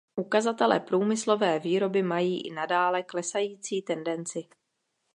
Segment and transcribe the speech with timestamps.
[0.15, 4.47] Ukazatele průmyslové výroby mají i nadále klesající tendenci.